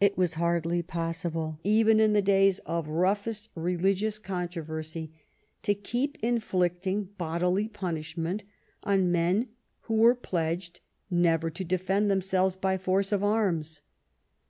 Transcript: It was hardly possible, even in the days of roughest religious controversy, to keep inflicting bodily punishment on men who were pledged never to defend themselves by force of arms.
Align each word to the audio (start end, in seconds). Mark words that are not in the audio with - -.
It 0.00 0.16
was 0.16 0.34
hardly 0.34 0.82
possible, 0.84 1.58
even 1.64 1.98
in 1.98 2.12
the 2.12 2.22
days 2.22 2.60
of 2.60 2.86
roughest 2.88 3.48
religious 3.56 4.20
controversy, 4.20 5.10
to 5.64 5.74
keep 5.74 6.16
inflicting 6.22 7.06
bodily 7.18 7.66
punishment 7.66 8.44
on 8.84 9.10
men 9.10 9.48
who 9.80 9.94
were 9.96 10.14
pledged 10.14 10.78
never 11.10 11.50
to 11.50 11.64
defend 11.64 12.08
themselves 12.08 12.54
by 12.54 12.78
force 12.78 13.10
of 13.10 13.24
arms. 13.24 13.82